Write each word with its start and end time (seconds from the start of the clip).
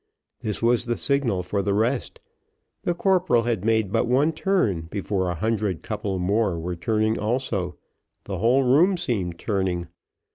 This 0.39 0.63
was 0.63 0.85
the 0.85 0.97
signal 0.97 1.43
for 1.43 1.61
the 1.61 1.75
rest 1.75 2.19
the 2.83 2.95
corporal 2.95 3.43
had 3.43 3.63
made 3.63 3.91
but 3.91 4.07
one 4.07 4.31
turn 4.31 4.87
before 4.89 5.29
a 5.29 5.35
hundred 5.35 5.83
couple 5.83 6.17
more 6.17 6.57
were 6.57 6.75
turning 6.75 7.19
also 7.19 7.75
the 8.23 8.39
whole 8.39 8.63
room 8.63 8.97
seemed 8.97 9.37
turning. 9.37 9.89